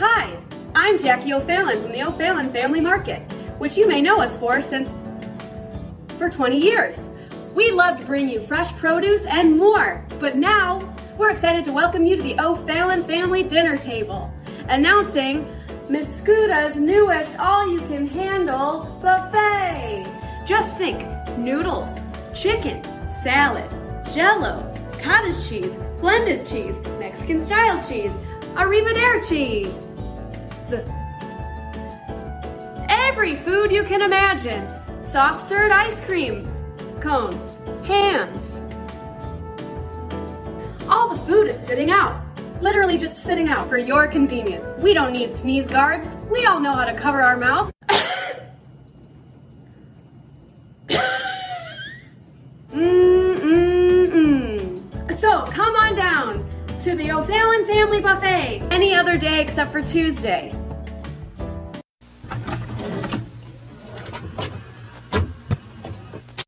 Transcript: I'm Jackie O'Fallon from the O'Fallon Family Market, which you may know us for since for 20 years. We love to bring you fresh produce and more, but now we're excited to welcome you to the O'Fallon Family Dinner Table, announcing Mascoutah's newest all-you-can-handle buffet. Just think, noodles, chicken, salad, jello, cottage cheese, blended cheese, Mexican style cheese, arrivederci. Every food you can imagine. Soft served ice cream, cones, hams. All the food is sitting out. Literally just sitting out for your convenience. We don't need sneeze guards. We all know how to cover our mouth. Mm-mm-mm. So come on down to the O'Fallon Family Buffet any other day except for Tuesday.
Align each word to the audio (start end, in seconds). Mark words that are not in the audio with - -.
I'm 0.00 0.96
Jackie 0.96 1.32
O'Fallon 1.32 1.82
from 1.82 1.90
the 1.90 2.02
O'Fallon 2.02 2.52
Family 2.52 2.80
Market, 2.80 3.20
which 3.58 3.76
you 3.76 3.88
may 3.88 4.00
know 4.00 4.20
us 4.20 4.36
for 4.36 4.62
since 4.62 4.88
for 6.16 6.30
20 6.30 6.56
years. 6.56 7.10
We 7.54 7.72
love 7.72 7.98
to 7.98 8.06
bring 8.06 8.28
you 8.28 8.40
fresh 8.40 8.70
produce 8.76 9.26
and 9.26 9.56
more, 9.56 10.06
but 10.20 10.36
now 10.36 10.94
we're 11.18 11.30
excited 11.30 11.64
to 11.64 11.72
welcome 11.72 12.06
you 12.06 12.16
to 12.16 12.22
the 12.22 12.38
O'Fallon 12.40 13.02
Family 13.02 13.42
Dinner 13.42 13.76
Table, 13.76 14.32
announcing 14.68 15.44
Mascoutah's 15.88 16.76
newest 16.76 17.36
all-you-can-handle 17.38 19.00
buffet. 19.02 20.06
Just 20.46 20.78
think, 20.78 21.06
noodles, 21.36 21.98
chicken, 22.34 22.82
salad, 23.22 23.68
jello, 24.14 24.72
cottage 25.02 25.48
cheese, 25.48 25.76
blended 26.00 26.46
cheese, 26.46 26.76
Mexican 26.98 27.44
style 27.44 27.82
cheese, 27.88 28.12
arrivederci. 28.54 29.87
Every 32.88 33.34
food 33.36 33.70
you 33.72 33.84
can 33.84 34.02
imagine. 34.02 34.66
Soft 35.02 35.42
served 35.42 35.72
ice 35.72 36.00
cream, 36.00 36.46
cones, 37.00 37.54
hams. 37.84 38.62
All 40.88 41.14
the 41.14 41.20
food 41.26 41.48
is 41.48 41.58
sitting 41.58 41.90
out. 41.90 42.22
Literally 42.60 42.98
just 42.98 43.22
sitting 43.22 43.48
out 43.48 43.68
for 43.68 43.78
your 43.78 44.08
convenience. 44.08 44.66
We 44.82 44.92
don't 44.92 45.12
need 45.12 45.34
sneeze 45.34 45.68
guards. 45.68 46.16
We 46.30 46.44
all 46.46 46.60
know 46.60 46.72
how 46.72 46.84
to 46.84 46.94
cover 46.94 47.22
our 47.22 47.36
mouth. 47.36 47.72
Mm-mm-mm. 52.72 55.14
So 55.14 55.42
come 55.46 55.74
on 55.76 55.94
down 55.94 56.44
to 56.80 56.94
the 56.94 57.10
O'Fallon 57.12 57.66
Family 57.66 58.00
Buffet 58.00 58.62
any 58.70 58.94
other 58.94 59.18
day 59.18 59.40
except 59.40 59.72
for 59.72 59.82
Tuesday. 59.82 60.54